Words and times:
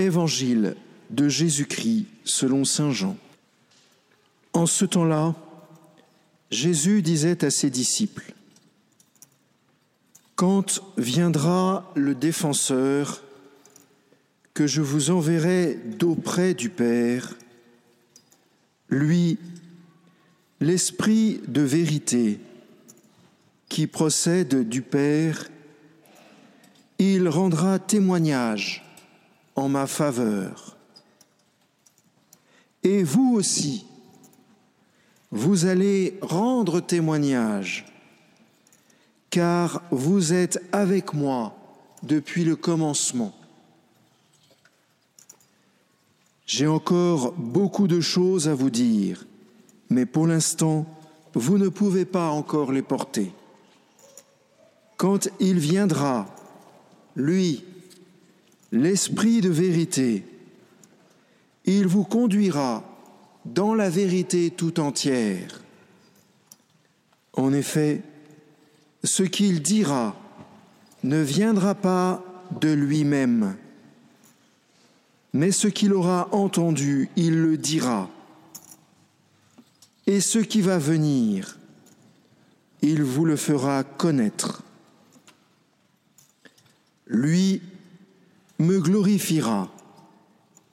Évangile 0.00 0.76
de 1.10 1.28
Jésus-Christ 1.28 2.06
selon 2.24 2.64
Saint 2.64 2.90
Jean. 2.90 3.16
En 4.52 4.66
ce 4.66 4.84
temps-là, 4.84 5.34
Jésus 6.50 7.02
disait 7.02 7.44
à 7.44 7.50
ses 7.50 7.70
disciples, 7.70 8.32
Quand 10.34 10.80
viendra 10.96 11.92
le 11.94 12.14
défenseur 12.14 13.22
que 14.54 14.66
je 14.66 14.80
vous 14.80 15.10
enverrai 15.10 15.78
d'auprès 15.98 16.54
du 16.54 16.70
Père, 16.70 17.36
lui, 18.88 19.38
l'Esprit 20.60 21.40
de 21.46 21.60
vérité 21.60 22.40
qui 23.68 23.86
procède 23.86 24.68
du 24.68 24.82
Père, 24.82 25.48
il 26.98 27.28
rendra 27.28 27.78
témoignage 27.78 28.89
ma 29.68 29.86
faveur. 29.86 30.76
Et 32.82 33.02
vous 33.02 33.34
aussi, 33.34 33.86
vous 35.30 35.66
allez 35.66 36.18
rendre 36.22 36.80
témoignage, 36.80 37.86
car 39.28 39.82
vous 39.90 40.32
êtes 40.32 40.60
avec 40.72 41.12
moi 41.12 41.54
depuis 42.02 42.44
le 42.44 42.56
commencement. 42.56 43.34
J'ai 46.46 46.66
encore 46.66 47.32
beaucoup 47.32 47.86
de 47.86 48.00
choses 48.00 48.48
à 48.48 48.54
vous 48.54 48.70
dire, 48.70 49.24
mais 49.88 50.06
pour 50.06 50.26
l'instant, 50.26 50.86
vous 51.34 51.58
ne 51.58 51.68
pouvez 51.68 52.04
pas 52.04 52.30
encore 52.30 52.72
les 52.72 52.82
porter. 52.82 53.30
Quand 54.96 55.28
il 55.38 55.58
viendra, 55.58 56.26
lui, 57.14 57.64
l'Esprit 58.72 59.40
de 59.40 59.48
vérité, 59.48 60.24
il 61.64 61.86
vous 61.86 62.04
conduira 62.04 62.84
dans 63.44 63.74
la 63.74 63.90
vérité 63.90 64.50
tout 64.50 64.80
entière. 64.80 65.62
En 67.32 67.52
effet, 67.52 68.02
ce 69.02 69.22
qu'il 69.22 69.62
dira 69.62 70.16
ne 71.02 71.20
viendra 71.22 71.74
pas 71.74 72.24
de 72.60 72.70
lui-même, 72.72 73.56
mais 75.32 75.52
ce 75.52 75.68
qu'il 75.68 75.92
aura 75.92 76.28
entendu, 76.32 77.08
il 77.16 77.40
le 77.40 77.56
dira. 77.56 78.10
Et 80.06 80.20
ce 80.20 80.38
qui 80.38 80.60
va 80.60 80.78
venir, 80.78 81.58
il 82.82 83.02
vous 83.02 83.24
le 83.24 83.36
fera 83.36 83.84
connaître. 83.84 84.62
Lui 87.06 87.62
me 88.60 88.78
glorifiera, 88.78 89.70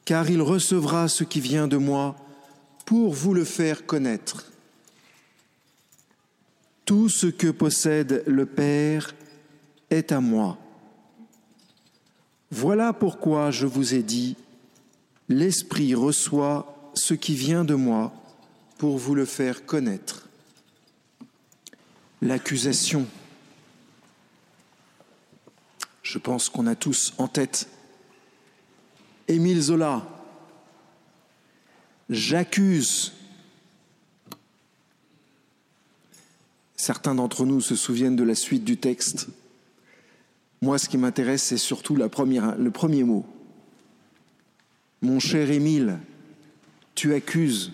car 0.03 0.29
il 0.29 0.41
recevra 0.41 1.07
ce 1.07 1.23
qui 1.23 1.39
vient 1.39 1.69
de 1.69 1.77
moi 1.77 2.17
pour 2.85 3.13
vous 3.13 3.33
le 3.33 3.45
faire 3.45 3.85
connaître. 3.85 4.51
Tout 6.83 7.07
ce 7.07 7.27
que 7.27 7.47
possède 7.47 8.23
le 8.27 8.45
Père 8.45 9.15
est 9.89 10.11
à 10.11 10.19
moi. 10.19 10.57
Voilà 12.51 12.91
pourquoi 12.91 13.51
je 13.51 13.65
vous 13.65 13.93
ai 13.93 14.03
dit, 14.03 14.35
l'Esprit 15.29 15.95
reçoit 15.95 16.91
ce 16.93 17.13
qui 17.13 17.35
vient 17.35 17.63
de 17.63 17.75
moi 17.75 18.13
pour 18.77 18.97
vous 18.97 19.15
le 19.15 19.25
faire 19.25 19.65
connaître. 19.65 20.27
L'accusation. 22.21 23.07
Je 26.03 26.17
pense 26.17 26.49
qu'on 26.49 26.67
a 26.67 26.75
tous 26.75 27.13
en 27.17 27.29
tête 27.29 27.69
Émile 29.27 29.61
Zola, 29.61 30.07
J'accuse. 32.09 33.13
Certains 36.75 37.15
d'entre 37.15 37.45
nous 37.45 37.59
se 37.59 37.75
souviennent 37.75 38.15
de 38.15 38.23
la 38.23 38.35
suite 38.35 38.63
du 38.63 38.77
texte. 38.77 39.27
Moi, 40.61 40.77
ce 40.77 40.87
qui 40.87 40.97
m'intéresse, 40.97 41.43
c'est 41.43 41.57
surtout 41.57 41.95
le 41.95 42.07
premier 42.07 43.03
mot. 43.03 43.25
Mon 45.01 45.19
cher 45.19 45.51
Émile, 45.51 45.99
tu 46.95 47.13
accuses. 47.13 47.73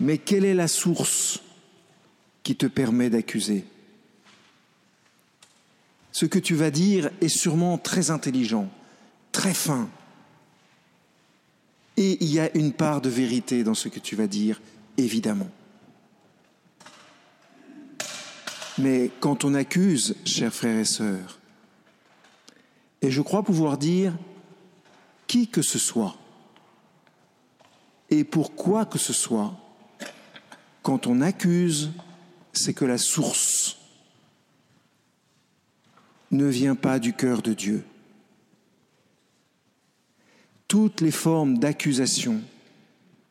Mais 0.00 0.18
quelle 0.18 0.44
est 0.44 0.54
la 0.54 0.68
source 0.68 1.40
qui 2.42 2.56
te 2.56 2.66
permet 2.66 3.10
d'accuser? 3.10 3.64
Ce 6.10 6.26
que 6.26 6.38
tu 6.38 6.54
vas 6.54 6.70
dire 6.70 7.10
est 7.20 7.28
sûrement 7.28 7.78
très 7.78 8.10
intelligent, 8.10 8.68
très 9.30 9.54
fin, 9.54 9.88
et 11.98 12.16
il 12.20 12.32
y 12.32 12.38
a 12.38 12.56
une 12.56 12.72
part 12.72 13.00
de 13.00 13.08
vérité 13.08 13.64
dans 13.64 13.74
ce 13.74 13.88
que 13.88 13.98
tu 13.98 14.14
vas 14.14 14.28
dire, 14.28 14.62
évidemment. 14.96 15.50
Mais 18.78 19.10
quand 19.18 19.44
on 19.44 19.52
accuse, 19.52 20.14
chers 20.24 20.54
frères 20.54 20.78
et 20.78 20.84
sœurs, 20.84 21.40
et 23.02 23.10
je 23.10 23.20
crois 23.20 23.42
pouvoir 23.42 23.78
dire 23.78 24.16
qui 25.26 25.48
que 25.48 25.60
ce 25.60 25.80
soit, 25.80 26.16
et 28.10 28.22
pourquoi 28.22 28.86
que 28.86 28.98
ce 28.98 29.12
soit, 29.12 29.52
quand 30.84 31.08
on 31.08 31.20
accuse, 31.20 31.90
c'est 32.52 32.74
que 32.74 32.84
la 32.84 32.98
source 32.98 33.76
ne 36.30 36.46
vient 36.46 36.76
pas 36.76 37.00
du 37.00 37.12
cœur 37.12 37.42
de 37.42 37.54
Dieu 37.54 37.84
toutes 40.68 41.00
les 41.00 41.10
formes 41.10 41.58
d'accusation 41.58 42.42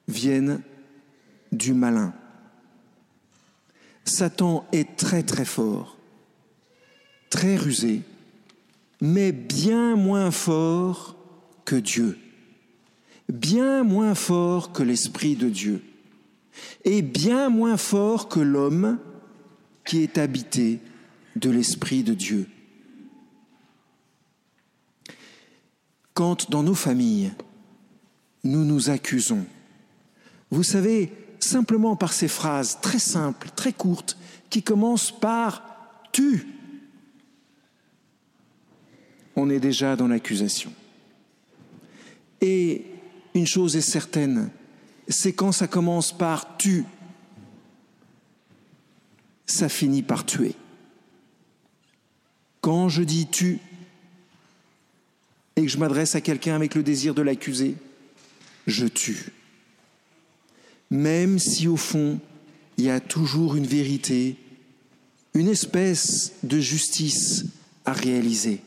viennent 0.08 0.62
du 1.52 1.74
malin. 1.74 2.14
Satan 4.06 4.66
est 4.72 4.96
très 4.98 5.22
très 5.22 5.46
fort, 5.46 5.98
très 7.30 7.56
rusé, 7.56 8.02
mais 9.02 9.32
bien 9.32 9.96
moins 9.96 10.32
fort 10.32 11.16
que 11.66 11.76
Dieu, 11.76 12.18
bien 13.32 13.84
moins 13.84 14.16
fort 14.16 14.72
que 14.72 14.84
l'Esprit 14.84 15.36
de 15.36 15.50
Dieu, 15.50 15.84
et 16.86 17.02
bien 17.02 17.50
moins 17.50 17.78
fort 17.78 18.30
que 18.30 18.40
l'homme 18.40 18.98
qui 19.86 20.02
est 20.02 20.18
habité 20.18 20.80
de 21.36 21.50
l'Esprit 21.50 22.04
de 22.04 22.14
Dieu. 22.14 22.48
Quand 26.18 26.50
dans 26.50 26.64
nos 26.64 26.74
familles, 26.74 27.32
nous 28.44 28.66
nous 28.66 28.90
accusons. 28.90 29.46
Vous 30.50 30.64
savez, 30.64 31.14
simplement 31.40 31.96
par 31.96 32.12
ces 32.12 32.28
phrases 32.28 32.80
très 32.82 32.98
simples, 32.98 33.52
très 33.56 33.72
courtes, 33.72 34.18
qui 34.50 34.64
commencent 34.64 35.12
par 35.12 35.62
tu, 36.12 36.48
on 39.36 39.52
est 39.52 39.60
déjà 39.60 39.96
dans 39.96 40.08
l'accusation. 40.08 40.74
Et 42.42 42.86
une 43.36 43.46
chose 43.46 43.76
est 43.76 43.82
certaine, 43.82 44.50
c'est 45.08 45.34
quand 45.34 45.52
ça 45.52 45.68
commence 45.68 46.18
par 46.18 46.58
tu, 46.58 46.84
ça 49.46 49.70
finit 49.70 50.02
par 50.02 50.26
tuer. 50.26 50.56
Quand 52.62 52.90
je 52.90 53.04
dis 53.04 53.28
tu, 53.28 53.60
et 55.58 55.64
que 55.64 55.68
je 55.68 55.80
m'adresse 55.80 56.14
à 56.14 56.22
quelqu'un 56.22 56.56
avec 56.56 56.76
le 56.76 56.84
désir 56.84 57.16
de 57.16 57.24
l'accuser, 57.24 57.76
je 58.68 58.86
tue. 58.86 59.32
Même 60.92 61.40
si 61.40 61.68
au 61.68 61.76
fond, 61.76 62.20
il 62.78 62.86
y 62.86 62.92
a 62.92 63.00
toujours 63.00 63.56
une 63.56 63.66
vérité, 63.66 64.38
une 65.34 65.50
espèce 65.50 66.34
de 66.44 66.60
justice 66.60 67.46
à 67.86 67.92
réaliser. 67.92 68.62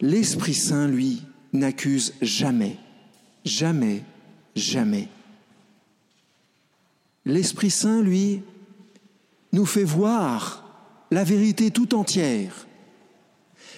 L'Esprit 0.00 0.54
Saint, 0.54 0.88
lui, 0.88 1.22
n'accuse 1.52 2.14
jamais, 2.22 2.78
jamais, 3.44 4.02
jamais. 4.56 5.08
L'Esprit 7.26 7.70
Saint, 7.70 8.00
lui, 8.00 8.40
nous 9.52 9.66
fait 9.66 9.84
voir 9.84 10.64
la 11.10 11.24
vérité 11.24 11.70
tout 11.70 11.94
entière 11.94 12.66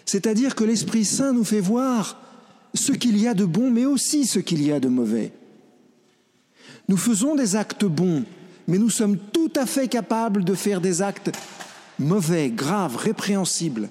c'est-à-dire 0.07 0.55
que 0.55 0.65
l'Esprit 0.65 1.05
Saint 1.05 1.33
nous 1.33 1.45
fait 1.45 1.61
voir 1.61 2.21
ce 2.75 2.93
qu'il 2.93 3.19
y 3.19 3.27
a 3.27 3.35
de 3.35 3.45
bon, 3.45 3.71
mais 3.71 3.85
aussi 3.85 4.25
ce 4.25 4.39
qu'il 4.39 4.63
y 4.63 4.73
a 4.73 4.81
de 4.81 4.89
mauvais. 4.89 5.33
Nous 6.89 6.97
faisons 6.97 7.35
des 7.35 7.57
actes 7.57 7.85
bons, 7.85 8.25
mais 8.69 8.79
nous 8.79 8.91
sommes 8.91 9.19
tout 9.19 9.53
à 9.57 9.67
fait 9.67 9.89
capables 9.89 10.45
de 10.45 10.55
faire 10.55 10.81
des 10.81 11.03
actes 11.03 11.33
mauvais, 11.99 12.51
graves, 12.51 12.97
répréhensibles. 12.97 13.89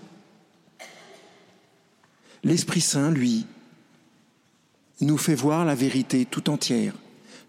L'Esprit 2.43 2.81
Saint, 2.81 3.11
lui, 3.11 3.45
nous 5.01 5.17
fait 5.17 5.35
voir 5.35 5.65
la 5.65 5.75
vérité 5.75 6.25
tout 6.25 6.49
entière. 6.49 6.93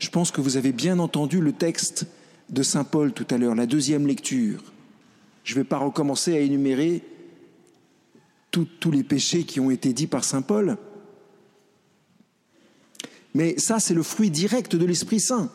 Je 0.01 0.11
pense 0.11 0.31
que 0.31 0.41
vous 0.41 0.57
avez 0.57 0.73
bien 0.73 0.99
entendu 0.99 1.41
le 1.41 1.53
texte 1.53 2.07
de 2.51 2.63
Saint 2.63 2.85
Paul 2.85 3.13
tout 3.13 3.27
à 3.31 3.39
l'heure, 3.39 3.55
la 3.55 3.67
deuxième 3.67 4.07
lecture. 4.07 4.63
Je 5.45 5.55
ne 5.55 5.61
vais 5.61 5.65
pas 5.65 5.79
recommencer 5.79 6.35
à 6.35 6.41
énumérer 6.41 7.03
tous 8.65 8.91
les 8.91 9.03
péchés 9.03 9.45
qui 9.45 9.61
ont 9.61 9.71
été 9.71 9.93
dits 9.93 10.07
par 10.07 10.25
Saint 10.25 10.43
Paul. 10.43 10.79
Mais 13.35 13.59
ça, 13.59 13.81
c'est 13.81 13.95
le 13.95 14.03
fruit 14.03 14.31
direct 14.31 14.77
de 14.77 14.85
l'Esprit 14.87 15.21
Saint. 15.21 15.51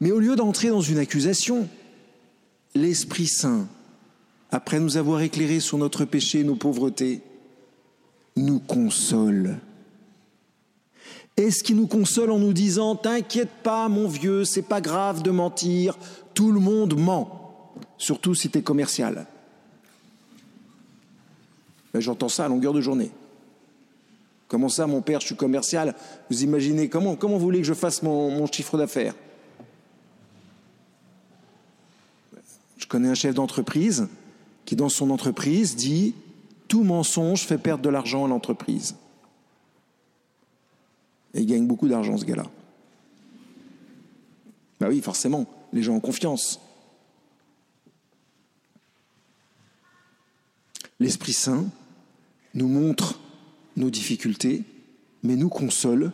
Mais 0.00 0.10
au 0.10 0.18
lieu 0.18 0.36
d'entrer 0.36 0.68
dans 0.68 0.80
une 0.80 0.98
accusation, 0.98 1.68
l'Esprit 2.74 3.26
Saint, 3.26 3.66
après 4.50 4.78
nous 4.78 4.96
avoir 4.96 5.22
éclairé 5.22 5.60
sur 5.60 5.78
notre 5.78 6.04
péché 6.04 6.40
et 6.40 6.44
nos 6.44 6.56
pauvretés, 6.56 7.22
nous 8.36 8.60
console. 8.60 9.58
Est-ce 11.36 11.62
qu'il 11.62 11.76
nous 11.76 11.86
console 11.86 12.30
en 12.30 12.38
nous 12.38 12.52
disant 12.52 12.94
T'inquiète 12.94 13.62
pas, 13.62 13.88
mon 13.88 14.06
vieux, 14.06 14.44
c'est 14.44 14.62
pas 14.62 14.82
grave 14.82 15.22
de 15.22 15.30
mentir, 15.30 15.98
tout 16.34 16.52
le 16.52 16.60
monde 16.60 16.98
ment, 16.98 17.72
surtout 17.96 18.34
si 18.34 18.50
tu 18.50 18.58
es 18.58 18.62
commercial 18.62 19.26
J'entends 21.94 22.28
ça 22.28 22.46
à 22.46 22.48
longueur 22.48 22.72
de 22.72 22.80
journée. 22.80 23.10
Comment 24.48 24.68
ça, 24.68 24.86
mon 24.86 25.02
père, 25.02 25.20
je 25.20 25.26
suis 25.26 25.36
commercial? 25.36 25.94
Vous 26.30 26.42
imaginez, 26.42 26.88
comment, 26.88 27.16
comment 27.16 27.34
vous 27.34 27.44
voulez 27.44 27.60
que 27.60 27.66
je 27.66 27.74
fasse 27.74 28.02
mon, 28.02 28.30
mon 28.30 28.46
chiffre 28.46 28.76
d'affaires? 28.76 29.14
Je 32.76 32.86
connais 32.86 33.08
un 33.08 33.14
chef 33.14 33.34
d'entreprise 33.34 34.08
qui, 34.64 34.76
dans 34.76 34.88
son 34.88 35.10
entreprise, 35.10 35.76
dit 35.76 36.14
Tout 36.68 36.82
mensonge 36.82 37.46
fait 37.46 37.58
perdre 37.58 37.82
de 37.82 37.88
l'argent 37.88 38.24
à 38.24 38.28
l'entreprise. 38.28 38.94
Et 41.34 41.40
il 41.40 41.46
gagne 41.46 41.66
beaucoup 41.66 41.88
d'argent, 41.88 42.16
ce 42.16 42.24
gars-là. 42.24 42.46
Ben 44.80 44.88
oui, 44.88 45.00
forcément, 45.00 45.46
les 45.72 45.82
gens 45.82 45.94
ont 45.94 46.00
confiance. 46.00 46.60
L'Esprit 51.00 51.32
Saint 51.32 51.64
nous 52.54 52.68
montre 52.68 53.20
nos 53.76 53.90
difficultés, 53.90 54.62
mais 55.22 55.36
nous 55.36 55.48
console, 55.48 56.12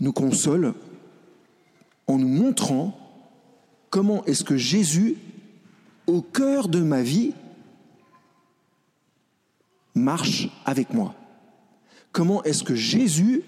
nous 0.00 0.12
console 0.12 0.74
en 2.06 2.18
nous 2.18 2.28
montrant 2.28 2.98
comment 3.90 4.24
est-ce 4.24 4.44
que 4.44 4.56
Jésus, 4.56 5.16
au 6.06 6.22
cœur 6.22 6.68
de 6.68 6.80
ma 6.80 7.02
vie, 7.02 7.32
marche 9.94 10.48
avec 10.64 10.92
moi. 10.92 11.14
Comment 12.12 12.42
est-ce 12.44 12.64
que 12.64 12.74
Jésus, 12.74 13.42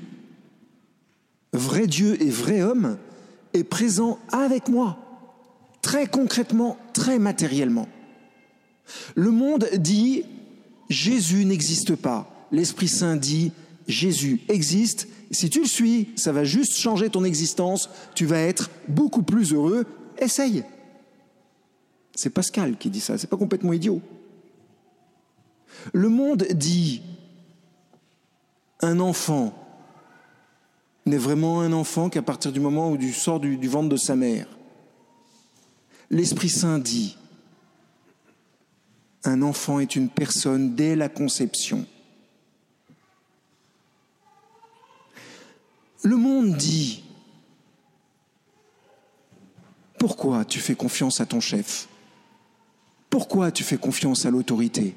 vrai 1.52 1.86
Dieu 1.86 2.20
et 2.22 2.30
vrai 2.30 2.62
homme, 2.62 2.98
est 3.52 3.64
présent 3.64 4.18
avec 4.30 4.68
moi, 4.68 4.98
très 5.82 6.06
concrètement, 6.06 6.76
très 6.92 7.18
matériellement. 7.18 7.88
Le 9.14 9.30
monde 9.30 9.68
dit 9.76 10.24
Jésus 10.92 11.44
n'existe 11.44 11.96
pas. 11.96 12.48
L'Esprit 12.52 12.88
Saint 12.88 13.16
dit 13.16 13.52
Jésus 13.88 14.40
existe. 14.48 15.08
Si 15.30 15.50
tu 15.50 15.60
le 15.60 15.66
suis, 15.66 16.10
ça 16.16 16.32
va 16.32 16.44
juste 16.44 16.76
changer 16.76 17.10
ton 17.10 17.24
existence. 17.24 17.88
Tu 18.14 18.26
vas 18.26 18.38
être 18.38 18.70
beaucoup 18.86 19.22
plus 19.22 19.52
heureux. 19.52 19.86
Essaye. 20.18 20.62
C'est 22.14 22.30
Pascal 22.30 22.76
qui 22.76 22.90
dit 22.90 23.00
ça. 23.00 23.18
C'est 23.18 23.26
pas 23.26 23.38
complètement 23.38 23.72
idiot. 23.72 24.00
Le 25.92 26.08
monde 26.08 26.46
dit 26.52 27.02
un 28.80 29.00
enfant 29.00 29.58
n'est 31.06 31.16
vraiment 31.16 31.62
un 31.62 31.72
enfant 31.72 32.10
qu'à 32.10 32.22
partir 32.22 32.52
du 32.52 32.60
moment 32.60 32.90
où 32.90 32.96
il 33.00 33.14
sort 33.14 33.40
du 33.40 33.68
ventre 33.68 33.88
de 33.88 33.96
sa 33.96 34.14
mère. 34.14 34.46
L'Esprit 36.10 36.50
Saint 36.50 36.78
dit, 36.78 37.16
un 39.24 39.42
enfant 39.42 39.80
est 39.80 39.96
une 39.96 40.08
personne 40.08 40.74
dès 40.74 40.96
la 40.96 41.08
conception. 41.08 41.86
Le 46.02 46.16
monde 46.16 46.56
dit, 46.56 47.04
pourquoi 49.98 50.44
tu 50.44 50.58
fais 50.58 50.74
confiance 50.74 51.20
à 51.20 51.26
ton 51.26 51.40
chef? 51.40 51.88
Pourquoi 53.08 53.52
tu 53.52 53.62
fais 53.62 53.76
confiance 53.76 54.26
à 54.26 54.30
l'autorité? 54.30 54.96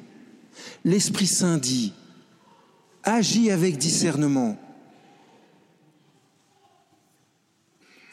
L'Esprit 0.83 1.27
Saint 1.27 1.57
dit, 1.57 1.93
agis 3.03 3.51
avec 3.51 3.77
discernement. 3.77 4.57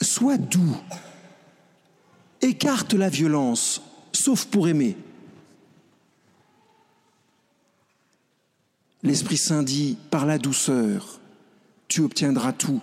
Sois 0.03 0.37
doux. 0.37 0.77
Écarte 2.43 2.93
la 2.93 3.09
violence, 3.09 3.81
sauf 4.13 4.45
pour 4.45 4.69
aimer. 4.69 4.97
L'Esprit 9.03 9.37
Saint 9.37 9.63
dit, 9.63 9.99
par 10.11 10.27
la 10.27 10.39
douceur, 10.39 11.21
tu 11.89 12.03
obtiendras 12.03 12.53
tout. 12.53 12.81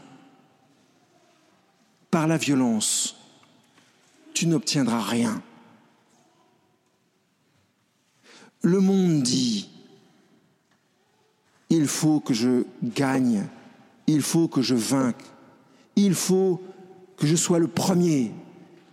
Par 2.12 2.28
la 2.28 2.38
violence, 2.38 3.16
tu 4.34 4.48
n'obtiendras 4.48 5.02
rien. 5.02 5.42
Le 8.62 8.82
monde 8.82 9.22
dit, 9.24 9.70
il 11.70 11.88
faut 11.88 12.20
que 12.20 12.34
je 12.34 12.66
gagne, 12.84 13.48
il 14.08 14.22
faut 14.22 14.50
que 14.50 14.62
je 14.62 14.76
vainque, 14.76 15.24
il 15.96 16.14
faut 16.16 16.62
que 17.16 17.26
je 17.26 17.36
sois 17.38 17.60
le 17.60 17.68
premier, 17.68 18.34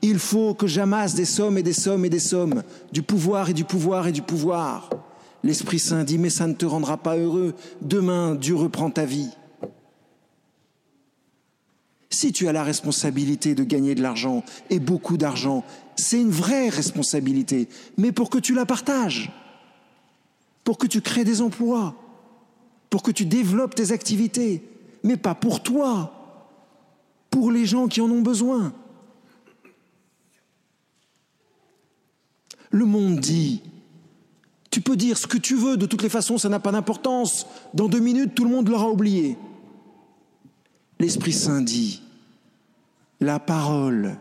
il 0.02 0.20
faut 0.20 0.54
que 0.54 0.68
j'amasse 0.68 1.14
des 1.14 1.24
sommes 1.24 1.58
et 1.58 1.62
des 1.64 1.72
sommes 1.72 2.04
et 2.04 2.10
des 2.10 2.20
sommes, 2.20 2.62
du 2.92 3.02
pouvoir 3.02 3.50
et 3.50 3.54
du 3.54 3.64
pouvoir 3.64 4.06
et 4.06 4.12
du 4.12 4.22
pouvoir. 4.22 4.90
L'Esprit 5.46 5.78
Saint 5.78 6.02
dit, 6.02 6.18
mais 6.18 6.28
ça 6.28 6.48
ne 6.48 6.54
te 6.54 6.66
rendra 6.66 6.96
pas 6.96 7.16
heureux. 7.16 7.54
Demain, 7.80 8.34
Dieu 8.34 8.56
reprend 8.56 8.90
ta 8.90 9.04
vie. 9.04 9.30
Si 12.10 12.32
tu 12.32 12.48
as 12.48 12.52
la 12.52 12.64
responsabilité 12.64 13.54
de 13.54 13.62
gagner 13.62 13.94
de 13.94 14.02
l'argent 14.02 14.42
et 14.70 14.80
beaucoup 14.80 15.16
d'argent, 15.16 15.64
c'est 15.94 16.20
une 16.20 16.32
vraie 16.32 16.68
responsabilité, 16.68 17.68
mais 17.96 18.10
pour 18.10 18.28
que 18.28 18.38
tu 18.38 18.54
la 18.54 18.66
partages, 18.66 19.30
pour 20.64 20.78
que 20.78 20.88
tu 20.88 21.00
crées 21.00 21.24
des 21.24 21.40
emplois, 21.40 21.94
pour 22.90 23.04
que 23.04 23.12
tu 23.12 23.24
développes 23.24 23.76
tes 23.76 23.92
activités, 23.92 24.64
mais 25.04 25.16
pas 25.16 25.36
pour 25.36 25.62
toi, 25.62 26.12
pour 27.30 27.52
les 27.52 27.66
gens 27.66 27.86
qui 27.86 28.00
en 28.00 28.10
ont 28.10 28.22
besoin. 28.22 28.72
Le 32.70 32.84
monde 32.84 33.20
dit, 33.20 33.62
tu 34.76 34.82
peux 34.82 34.96
dire 34.96 35.16
ce 35.16 35.26
que 35.26 35.38
tu 35.38 35.56
veux, 35.56 35.78
de 35.78 35.86
toutes 35.86 36.02
les 36.02 36.10
façons, 36.10 36.36
ça 36.36 36.50
n'a 36.50 36.60
pas 36.60 36.70
d'importance. 36.70 37.46
Dans 37.72 37.88
deux 37.88 37.98
minutes, 37.98 38.34
tout 38.34 38.44
le 38.44 38.50
monde 38.50 38.68
l'aura 38.68 38.90
oublié. 38.90 39.38
L'Esprit 41.00 41.32
Saint 41.32 41.62
dit, 41.62 42.02
la 43.18 43.38
parole 43.38 44.18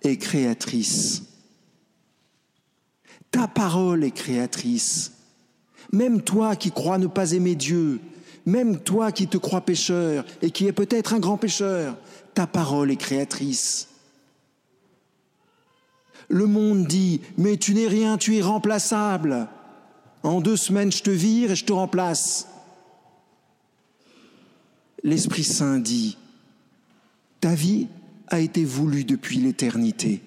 est 0.00 0.16
créatrice. 0.16 1.24
Ta 3.30 3.48
parole 3.48 4.02
est 4.02 4.12
créatrice. 4.12 5.12
Même 5.92 6.22
toi 6.22 6.56
qui 6.56 6.70
crois 6.70 6.96
ne 6.96 7.06
pas 7.06 7.32
aimer 7.32 7.54
Dieu, 7.54 8.00
même 8.46 8.78
toi 8.78 9.12
qui 9.12 9.28
te 9.28 9.36
crois 9.36 9.60
pécheur 9.60 10.24
et 10.40 10.50
qui 10.52 10.66
es 10.66 10.72
peut-être 10.72 11.12
un 11.12 11.18
grand 11.18 11.36
pécheur, 11.36 11.98
ta 12.32 12.46
parole 12.46 12.90
est 12.90 12.96
créatrice. 12.96 13.88
Le 16.30 16.46
monde 16.46 16.86
dit, 16.86 17.20
mais 17.36 17.58
tu 17.58 17.74
n'es 17.74 17.88
rien, 17.88 18.16
tu 18.16 18.38
es 18.38 18.40
remplaçable. 18.40 19.50
En 20.26 20.40
deux 20.40 20.56
semaines, 20.56 20.90
je 20.90 21.04
te 21.04 21.10
vire 21.10 21.52
et 21.52 21.54
je 21.54 21.64
te 21.64 21.72
remplace. 21.72 22.48
L'Esprit 25.04 25.44
Saint 25.44 25.78
dit, 25.78 26.18
ta 27.40 27.54
vie 27.54 27.86
a 28.26 28.40
été 28.40 28.64
voulue 28.64 29.04
depuis 29.04 29.36
l'éternité. 29.36 30.20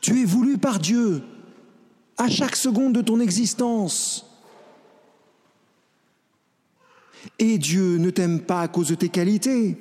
Tu 0.00 0.22
es 0.22 0.24
voulu 0.24 0.56
par 0.56 0.78
Dieu 0.78 1.22
à 2.16 2.30
chaque 2.30 2.56
seconde 2.56 2.94
de 2.94 3.02
ton 3.02 3.20
existence. 3.20 4.24
Et 7.38 7.58
Dieu 7.58 7.98
ne 7.98 8.08
t'aime 8.08 8.40
pas 8.40 8.62
à 8.62 8.68
cause 8.68 8.88
de 8.88 8.94
tes 8.94 9.10
qualités, 9.10 9.76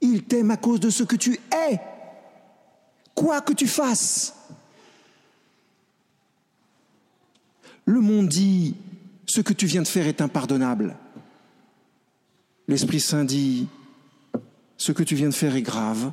il 0.00 0.22
t'aime 0.22 0.52
à 0.52 0.56
cause 0.56 0.78
de 0.78 0.90
ce 0.90 1.02
que 1.02 1.16
tu 1.16 1.32
es, 1.32 1.80
quoi 3.16 3.40
que 3.40 3.52
tu 3.52 3.66
fasses. 3.66 4.36
Le 7.86 8.00
monde 8.00 8.28
dit, 8.28 8.74
ce 9.26 9.40
que 9.40 9.52
tu 9.52 9.66
viens 9.66 9.82
de 9.82 9.88
faire 9.88 10.06
est 10.06 10.20
impardonnable. 10.20 10.96
L'Esprit 12.68 13.00
Saint 13.00 13.24
dit, 13.24 13.68
ce 14.76 14.92
que 14.92 15.04
tu 15.04 15.14
viens 15.14 15.28
de 15.28 15.34
faire 15.34 15.54
est 15.54 15.62
grave, 15.62 16.12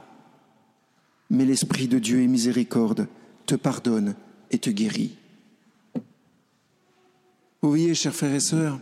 mais 1.32 1.46
l'Esprit 1.46 1.88
de 1.88 1.98
Dieu 1.98 2.22
est 2.22 2.28
miséricorde, 2.28 3.08
te 3.48 3.56
pardonne 3.56 4.16
et 4.52 4.60
te 4.60 4.70
guérit. 4.70 5.18
Vous 7.62 7.70
voyez, 7.70 7.96
chers 7.96 8.14
frères 8.14 8.36
et 8.36 8.40
sœurs, 8.40 8.80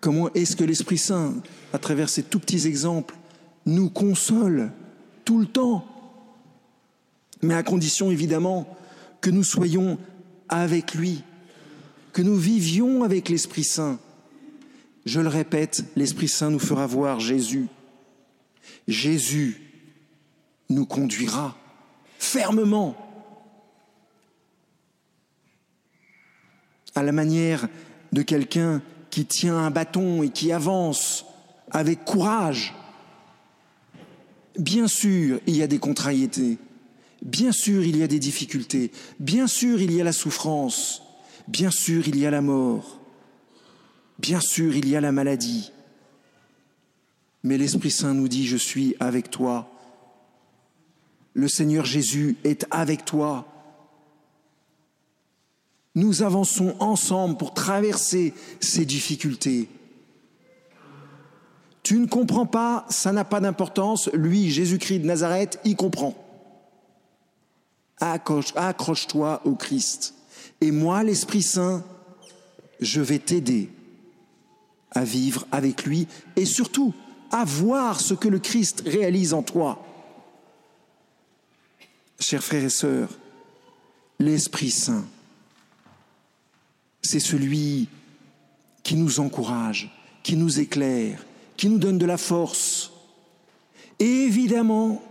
comment 0.00 0.32
est-ce 0.34 0.54
que 0.54 0.64
l'Esprit 0.64 0.98
Saint, 0.98 1.34
à 1.72 1.78
travers 1.78 2.08
ces 2.08 2.22
tout 2.22 2.38
petits 2.38 2.68
exemples, 2.68 3.16
nous 3.64 3.90
console 3.90 4.70
tout 5.24 5.40
le 5.40 5.46
temps, 5.46 5.84
mais 7.42 7.54
à 7.54 7.64
condition 7.64 8.12
évidemment 8.12 8.76
que 9.20 9.30
nous 9.30 9.42
soyons 9.42 9.98
avec 10.48 10.94
lui, 10.94 11.22
que 12.12 12.22
nous 12.22 12.36
vivions 12.36 13.02
avec 13.02 13.28
l'Esprit 13.28 13.64
Saint. 13.64 13.98
Je 15.04 15.20
le 15.20 15.28
répète, 15.28 15.84
l'Esprit 15.96 16.28
Saint 16.28 16.50
nous 16.50 16.58
fera 16.58 16.86
voir 16.86 17.20
Jésus. 17.20 17.68
Jésus 18.88 19.60
nous 20.68 20.86
conduira 20.86 21.56
fermement 22.18 22.96
à 26.94 27.02
la 27.02 27.12
manière 27.12 27.68
de 28.12 28.22
quelqu'un 28.22 28.82
qui 29.10 29.26
tient 29.26 29.56
un 29.56 29.70
bâton 29.70 30.22
et 30.22 30.30
qui 30.30 30.52
avance 30.52 31.26
avec 31.70 32.04
courage. 32.04 32.74
Bien 34.58 34.88
sûr, 34.88 35.40
il 35.46 35.56
y 35.56 35.62
a 35.62 35.66
des 35.66 35.78
contrariétés. 35.78 36.58
Bien 37.26 37.50
sûr, 37.50 37.82
il 37.82 37.96
y 37.96 38.04
a 38.04 38.06
des 38.06 38.20
difficultés. 38.20 38.92
Bien 39.18 39.48
sûr, 39.48 39.82
il 39.82 39.92
y 39.92 40.00
a 40.00 40.04
la 40.04 40.12
souffrance. 40.12 41.02
Bien 41.48 41.72
sûr, 41.72 42.06
il 42.06 42.16
y 42.16 42.24
a 42.24 42.30
la 42.30 42.40
mort. 42.40 43.00
Bien 44.20 44.38
sûr, 44.38 44.76
il 44.76 44.88
y 44.88 44.94
a 44.94 45.00
la 45.00 45.10
maladie. 45.10 45.72
Mais 47.42 47.58
l'Esprit 47.58 47.90
Saint 47.90 48.14
nous 48.14 48.28
dit, 48.28 48.46
je 48.46 48.56
suis 48.56 48.94
avec 49.00 49.28
toi. 49.28 49.68
Le 51.34 51.48
Seigneur 51.48 51.84
Jésus 51.84 52.36
est 52.44 52.64
avec 52.70 53.04
toi. 53.04 53.48
Nous 55.96 56.22
avançons 56.22 56.76
ensemble 56.78 57.36
pour 57.38 57.54
traverser 57.54 58.34
ces 58.60 58.84
difficultés. 58.84 59.68
Tu 61.82 61.98
ne 61.98 62.06
comprends 62.06 62.46
pas, 62.46 62.86
ça 62.88 63.10
n'a 63.10 63.24
pas 63.24 63.40
d'importance. 63.40 64.10
Lui, 64.12 64.48
Jésus-Christ 64.48 65.00
de 65.00 65.06
Nazareth, 65.06 65.58
il 65.64 65.74
comprend. 65.74 66.25
Accroche-toi 67.98 69.40
au 69.44 69.54
Christ. 69.54 70.14
Et 70.60 70.70
moi, 70.70 71.02
l'Esprit 71.02 71.42
Saint, 71.42 71.84
je 72.80 73.00
vais 73.00 73.18
t'aider 73.18 73.70
à 74.90 75.04
vivre 75.04 75.46
avec 75.52 75.84
lui 75.84 76.06
et 76.36 76.44
surtout 76.44 76.94
à 77.30 77.44
voir 77.44 78.00
ce 78.00 78.14
que 78.14 78.28
le 78.28 78.38
Christ 78.38 78.82
réalise 78.86 79.34
en 79.34 79.42
toi. 79.42 79.82
Chers 82.18 82.42
frères 82.42 82.64
et 82.64 82.70
sœurs, 82.70 83.10
l'Esprit 84.18 84.70
Saint, 84.70 85.04
c'est 87.02 87.20
celui 87.20 87.88
qui 88.82 88.96
nous 88.96 89.20
encourage, 89.20 89.90
qui 90.22 90.36
nous 90.36 90.60
éclaire, 90.60 91.24
qui 91.56 91.68
nous 91.68 91.78
donne 91.78 91.98
de 91.98 92.06
la 92.06 92.16
force. 92.16 92.92
Et 93.98 94.24
évidemment, 94.24 95.02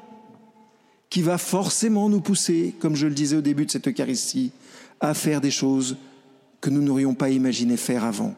qui 1.15 1.21
va 1.21 1.37
forcément 1.37 2.09
nous 2.09 2.19
pousser, 2.19 2.75
comme 2.81 2.97
je 2.97 3.07
le 3.07 3.13
disais 3.13 3.37
au 3.37 3.41
début 3.41 3.65
de 3.65 3.71
cette 3.71 3.87
Eucharistie, 3.87 4.51
à 4.99 5.13
faire 5.13 5.39
des 5.39 5.49
choses 5.49 5.95
que 6.59 6.69
nous 6.69 6.81
n'aurions 6.81 7.13
pas 7.13 7.29
imaginé 7.29 7.77
faire 7.77 8.03
avant. 8.03 8.35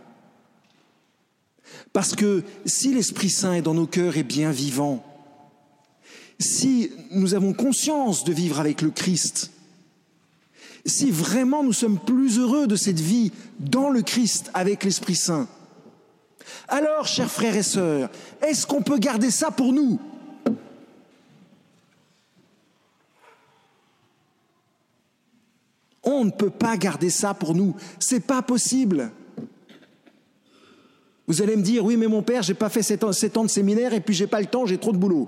Parce 1.91 2.13
que 2.13 2.43
si 2.67 2.93
l'Esprit 2.93 3.31
Saint 3.31 3.53
est 3.53 3.63
dans 3.63 3.73
nos 3.73 3.87
cœurs 3.87 4.17
et 4.17 4.21
bien 4.21 4.51
vivant, 4.51 5.03
si 6.37 6.91
nous 7.09 7.33
avons 7.33 7.51
conscience 7.51 8.23
de 8.23 8.31
vivre 8.31 8.59
avec 8.59 8.83
le 8.83 8.91
Christ, 8.91 9.49
si 10.85 11.09
vraiment 11.09 11.63
nous 11.63 11.73
sommes 11.73 11.97
plus 11.97 12.37
heureux 12.37 12.67
de 12.67 12.75
cette 12.75 12.99
vie 12.99 13.31
dans 13.59 13.89
le 13.89 14.03
Christ 14.03 14.51
avec 14.53 14.83
l'Esprit 14.83 15.15
Saint, 15.15 15.47
alors, 16.67 17.07
chers 17.07 17.31
frères 17.31 17.55
et 17.55 17.63
sœurs, 17.63 18.11
est-ce 18.39 18.67
qu'on 18.67 18.83
peut 18.83 18.99
garder 18.99 19.31
ça 19.31 19.49
pour 19.49 19.73
nous? 19.73 19.99
On 26.09 26.23
ne 26.23 26.31
peut 26.31 26.49
pas 26.49 26.77
garder 26.77 27.09
ça 27.09 27.33
pour 27.33 27.53
nous. 27.53 27.75
C'est 27.99 28.21
pas 28.21 28.41
possible. 28.41 29.11
Vous 31.27 31.41
allez 31.41 31.57
me 31.57 31.61
dire, 31.61 31.83
oui, 31.83 31.97
mais 31.97 32.07
mon 32.07 32.21
père, 32.21 32.41
j'ai 32.43 32.53
pas 32.53 32.69
fait 32.69 32.81
sept 32.81 33.03
ans, 33.03 33.43
de 33.43 33.49
séminaire 33.49 33.93
et 33.93 33.99
puis 33.99 34.15
j'ai 34.15 34.27
pas 34.27 34.39
le 34.39 34.45
temps, 34.45 34.65
j'ai 34.65 34.77
trop 34.77 34.93
de 34.93 34.97
boulot. 34.97 35.27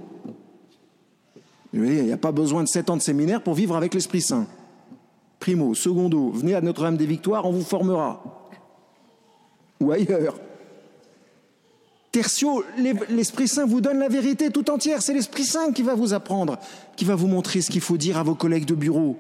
il 1.73 1.81
n'y 1.81 2.13
a 2.13 2.17
pas 2.17 2.31
besoin 2.31 2.63
de 2.63 2.69
sept 2.69 2.89
ans 2.89 2.95
de 2.95 3.01
séminaire 3.01 3.43
pour 3.43 3.55
vivre 3.55 3.75
avec 3.75 3.93
l'Esprit 3.93 4.21
Saint. 4.21 4.47
Primo, 5.41 5.75
secondo, 5.75 6.31
venez 6.31 6.55
à 6.55 6.61
Notre-Dame 6.61 6.95
des 6.95 7.05
Victoires, 7.05 7.45
on 7.45 7.51
vous 7.51 7.63
formera. 7.63 8.23
Ou 9.81 9.91
ailleurs. 9.91 10.39
Tertio, 12.13 12.63
l'Esprit 13.09 13.49
Saint 13.49 13.65
vous 13.65 13.81
donne 13.81 13.99
la 13.99 14.07
vérité 14.07 14.49
tout 14.49 14.71
entière. 14.71 15.01
C'est 15.01 15.13
l'Esprit 15.13 15.43
Saint 15.43 15.73
qui 15.73 15.83
va 15.83 15.93
vous 15.93 16.13
apprendre, 16.13 16.57
qui 16.95 17.03
va 17.03 17.15
vous 17.15 17.27
montrer 17.27 17.59
ce 17.59 17.69
qu'il 17.69 17.81
faut 17.81 17.97
dire 17.97 18.17
à 18.17 18.23
vos 18.23 18.35
collègues 18.35 18.65
de 18.65 18.75
bureau. 18.75 19.17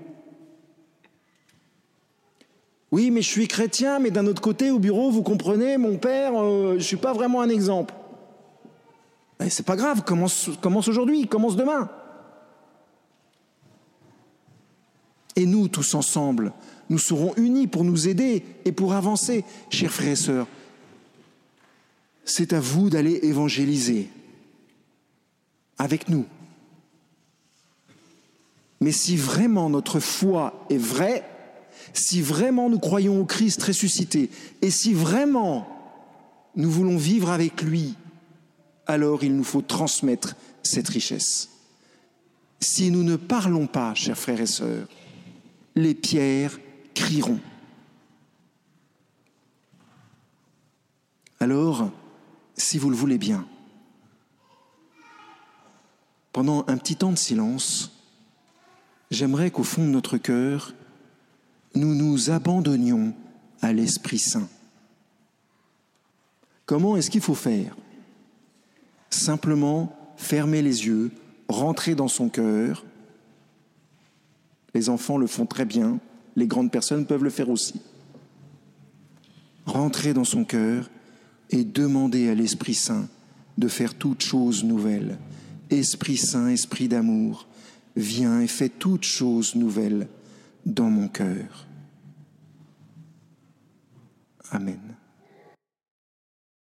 Oui, 2.91 3.11
mais 3.11 3.21
je 3.21 3.29
suis 3.29 3.47
chrétien, 3.47 3.99
mais 3.99 4.09
d'un 4.09 4.25
autre 4.25 4.41
côté, 4.41 4.71
au 4.71 4.79
bureau, 4.79 5.11
vous 5.11 5.21
comprenez, 5.21 5.77
mon 5.77 5.97
père, 5.97 6.33
euh, 6.35 6.71
je 6.71 6.77
ne 6.77 6.79
suis 6.79 6.97
pas 6.97 7.13
vraiment 7.13 7.41
un 7.41 7.49
exemple. 7.49 7.93
Ben, 9.39 9.49
c'est 9.49 9.65
pas 9.65 9.75
grave, 9.75 10.03
commence, 10.03 10.49
commence 10.61 10.87
aujourd'hui, 10.87 11.27
commence 11.27 11.55
demain. 11.55 11.89
Et 15.35 15.45
nous, 15.45 15.67
tous 15.67 15.93
ensemble, 15.93 16.51
nous 16.89 16.97
serons 16.97 17.33
unis 17.35 17.67
pour 17.67 17.83
nous 17.83 18.07
aider 18.07 18.43
et 18.65 18.71
pour 18.71 18.93
avancer, 18.93 19.45
chers 19.69 19.91
frères 19.91 20.09
et 20.09 20.15
sœurs. 20.15 20.47
C'est 22.25 22.53
à 22.53 22.59
vous 22.59 22.89
d'aller 22.89 23.19
évangéliser 23.23 24.09
avec 25.77 26.09
nous. 26.09 26.25
Mais 28.81 28.91
si 28.91 29.15
vraiment 29.15 29.69
notre 29.69 29.99
foi 29.99 30.65
est 30.69 30.77
vraie, 30.77 31.23
si 31.93 32.21
vraiment 32.21 32.69
nous 32.69 32.79
croyons 32.79 33.19
au 33.21 33.25
Christ 33.25 33.61
ressuscité, 33.61 34.29
et 34.61 34.71
si 34.71 34.93
vraiment 34.93 35.67
nous 36.55 36.69
voulons 36.69 36.97
vivre 36.97 37.29
avec 37.29 37.61
lui, 37.61 37.95
alors 38.87 39.23
il 39.23 39.35
nous 39.35 39.43
faut 39.43 39.61
transmettre 39.61 40.35
cette 40.63 40.89
richesse. 40.89 41.49
Si 42.59 42.91
nous 42.91 43.03
ne 43.03 43.15
parlons 43.15 43.67
pas, 43.67 43.93
chers 43.95 44.17
frères 44.17 44.41
et 44.41 44.47
sœurs, 44.47 44.87
les 45.75 45.93
pierres 45.93 46.59
crieront. 46.93 47.39
Alors, 51.39 51.89
si 52.57 52.77
vous 52.77 52.89
le 52.89 52.95
voulez 52.95 53.17
bien, 53.17 53.47
pendant 56.33 56.65
un 56.67 56.77
petit 56.77 56.97
temps 56.97 57.11
de 57.11 57.17
silence, 57.17 57.91
j'aimerais 59.09 59.51
qu'au 59.51 59.63
fond 59.63 59.83
de 59.85 59.91
notre 59.91 60.17
cœur, 60.17 60.73
nous 61.79 61.95
nous 61.95 62.29
abandonnions 62.29 63.13
à 63.61 63.71
l'Esprit 63.71 64.19
Saint. 64.19 64.49
Comment 66.65 66.97
est-ce 66.97 67.09
qu'il 67.09 67.21
faut 67.21 67.35
faire? 67.35 67.75
Simplement 69.09 69.95
fermer 70.17 70.61
les 70.61 70.85
yeux, 70.85 71.11
rentrer 71.47 71.95
dans 71.95 72.09
son 72.09 72.29
cœur. 72.29 72.85
Les 74.73 74.89
enfants 74.89 75.17
le 75.17 75.25
font 75.25 75.45
très 75.45 75.65
bien, 75.65 75.99
les 76.35 76.47
grandes 76.47 76.71
personnes 76.71 77.05
peuvent 77.05 77.23
le 77.23 77.29
faire 77.29 77.49
aussi. 77.49 77.81
Rentrer 79.65 80.13
dans 80.13 80.25
son 80.25 80.43
cœur 80.43 80.89
et 81.49 81.63
demander 81.63 82.29
à 82.29 82.35
l'Esprit 82.35 82.75
Saint 82.75 83.07
de 83.57 83.67
faire 83.67 83.95
toutes 83.95 84.21
choses 84.21 84.63
nouvelles. 84.63 85.17
Esprit 85.69 86.17
Saint, 86.17 86.49
Esprit 86.49 86.87
d'amour, 86.87 87.47
viens 87.95 88.41
et 88.41 88.47
fais 88.47 88.69
toutes 88.69 89.05
choses 89.05 89.55
nouvelles 89.55 90.07
dans 90.65 90.89
mon 90.89 91.07
cœur. 91.07 91.68
Amén. 94.51 94.88